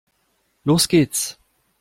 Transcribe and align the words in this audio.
Los 0.63 0.87
geht's! 0.87 1.37